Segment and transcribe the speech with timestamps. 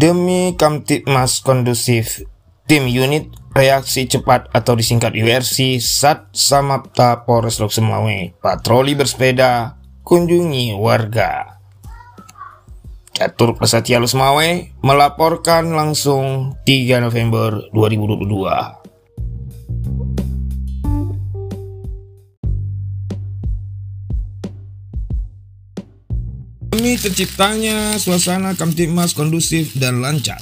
[0.00, 2.24] Demi Kamtipmas kondusif,
[2.64, 10.72] tim unit reaksi cepat atau disingkat URC Sat Samapta Polres Lok Semawe patroli bersepeda kunjungi
[10.72, 11.60] warga.
[13.12, 18.79] Catur Pesatya Semawe melaporkan langsung 3 November 2022.
[26.70, 30.38] Demi terciptanya suasana Kamtipmas kondusif dan lancar.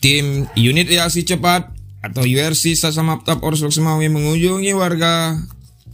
[0.00, 1.68] Tim Unit Reaksi Cepat
[2.00, 5.36] atau URC Sasamapta Polres Loksemawe mengunjungi warga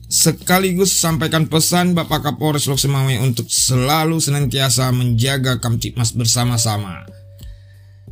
[0.06, 7.03] sekaligus sampaikan pesan Bapak Kapolres Loksemawe untuk selalu senantiasa menjaga Kamtipmas bersama-sama.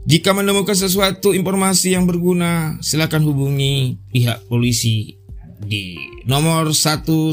[0.02, 5.14] Jika menemukan sesuatu informasi yang berguna, silakan hubungi pihak polisi
[5.62, 5.94] di
[6.26, 7.30] nomor 110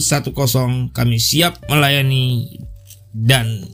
[0.93, 2.45] kami siap melayani
[3.09, 3.65] dan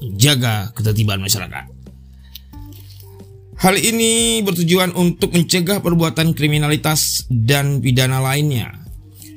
[0.00, 1.76] jaga ketertiban masyarakat.
[3.56, 8.84] Hal ini bertujuan untuk mencegah perbuatan kriminalitas dan pidana lainnya.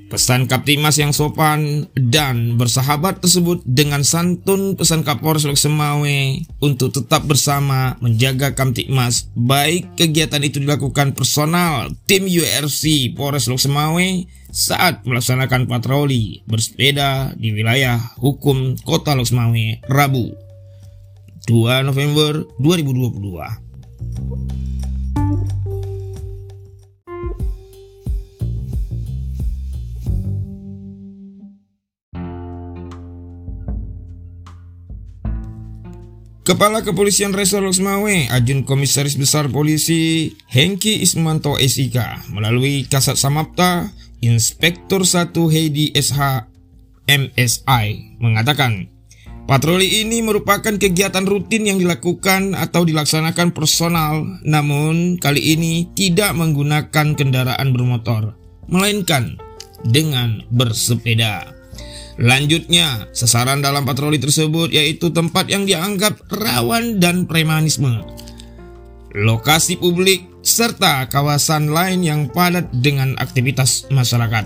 [0.09, 6.19] Pesan Kaptimas yang sopan dan bersahabat tersebut dengan santun pesan Kapolres Lok Semawe
[6.65, 14.25] untuk tetap bersama menjaga Kamtipmas baik kegiatan itu dilakukan personal tim URC Polres Lok Semawe
[14.49, 20.48] saat melaksanakan patroli bersepeda di wilayah hukum Kota Lok Semawe Rabu
[21.47, 23.69] 2 November 2022.
[36.49, 43.93] Kepala Kepolisian Resor Loksmawe, Ajun Komisaris Besar Polisi Hengki Ismanto SIK melalui Kasat Samapta
[44.25, 46.49] Inspektur 1 Heidi SH
[47.05, 48.89] MSI mengatakan
[49.49, 57.17] Patroli ini merupakan kegiatan rutin yang dilakukan atau dilaksanakan personal, namun kali ini tidak menggunakan
[57.17, 58.37] kendaraan bermotor,
[58.69, 59.41] melainkan
[59.89, 61.49] dengan bersepeda.
[62.21, 68.05] Lanjutnya, sasaran dalam patroli tersebut yaitu tempat yang dianggap rawan dan premanisme,
[69.17, 74.45] lokasi publik, serta kawasan lain yang padat dengan aktivitas masyarakat.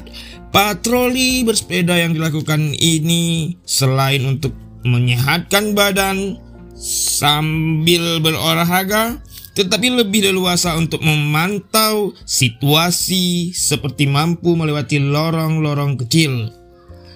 [0.55, 6.37] Patroli bersepeda yang dilakukan ini selain untuk menyehatkan badan
[6.83, 9.23] sambil berolahraga,
[9.55, 16.51] tetapi lebih leluasa untuk memantau situasi seperti mampu melewati lorong-lorong kecil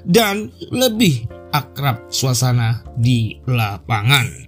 [0.07, 4.46] dan lebih akrab suasana di lapangan.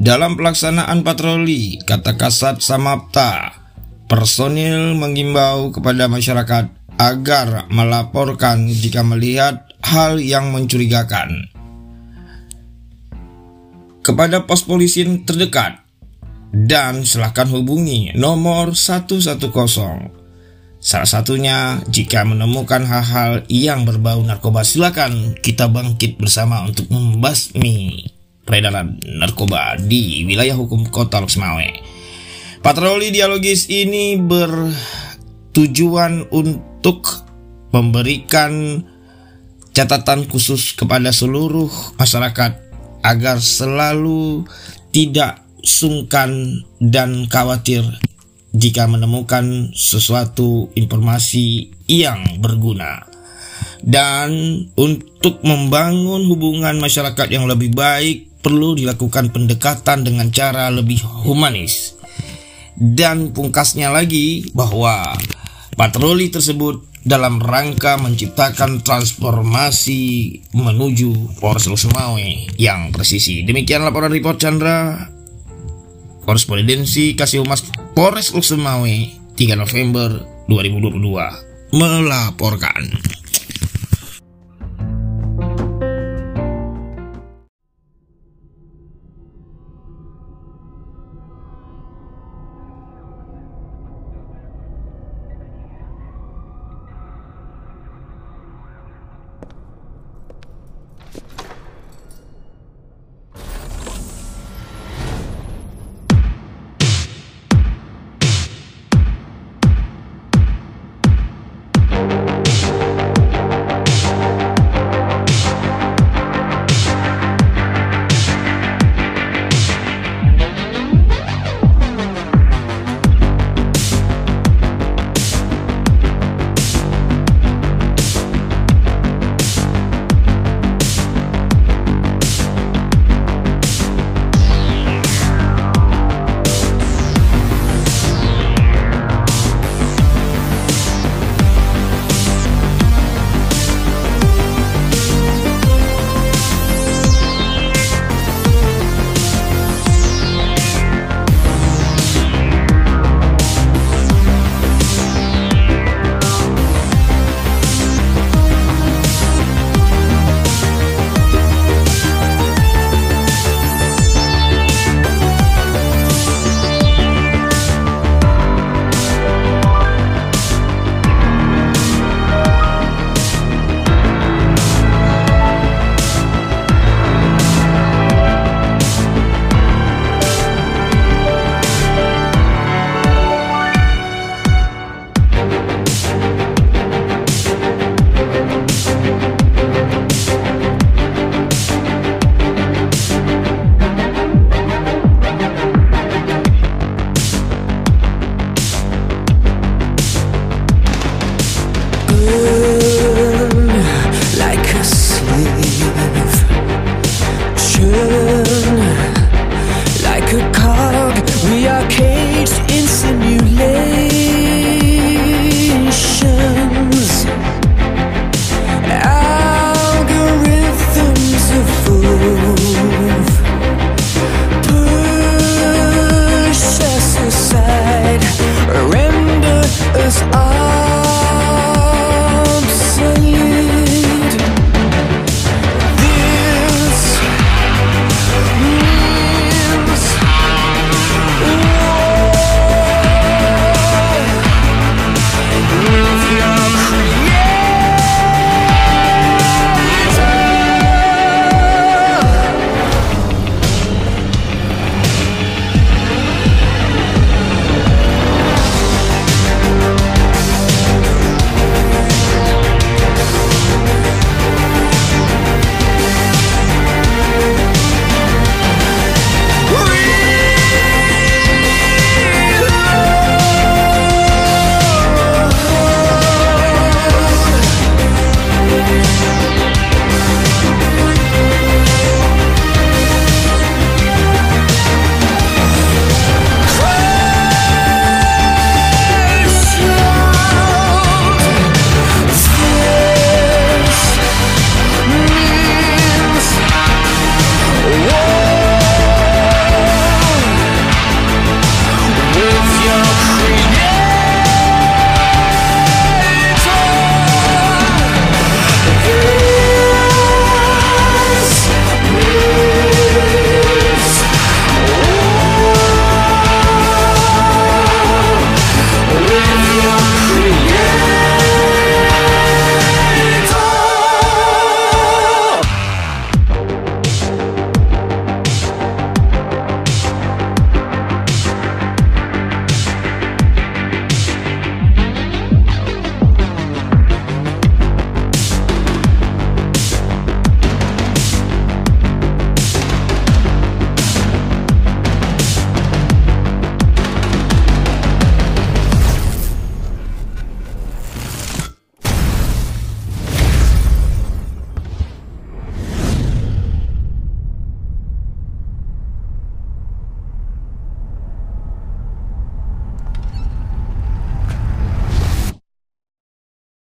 [0.00, 3.52] Dalam pelaksanaan patroli, kata Kasat Samapta,
[4.08, 11.48] personil mengimbau kepada masyarakat agar melaporkan jika melihat hal yang mencurigakan
[14.00, 15.80] kepada pos polisi terdekat
[16.50, 19.38] dan silakan hubungi nomor 110.
[20.80, 28.08] Salah satunya jika menemukan hal-hal yang berbau narkoba silakan kita bangkit bersama untuk membasmi
[28.50, 31.70] peredaran narkoba di wilayah hukum kota Loksmawe.
[32.66, 37.06] Patroli dialogis ini bertujuan untuk
[37.70, 38.82] memberikan
[39.70, 42.58] catatan khusus kepada seluruh masyarakat
[43.06, 44.42] agar selalu
[44.90, 47.86] tidak sungkan dan khawatir
[48.50, 53.06] jika menemukan sesuatu informasi yang berguna
[53.86, 54.34] dan
[54.74, 61.96] untuk membangun hubungan masyarakat yang lebih baik perlu dilakukan pendekatan dengan cara lebih humanis.
[62.80, 65.16] Dan pungkasnya lagi bahwa
[65.76, 72.28] patroli tersebut dalam rangka menciptakan transformasi menuju Polres Lusmawe
[72.60, 73.44] yang presisi.
[73.44, 75.08] Demikian laporan report Chandra
[76.24, 77.64] Korespondensi Kasih Humas
[77.96, 78.94] Polres Lusmawe
[79.36, 82.84] 3 November 2022 melaporkan.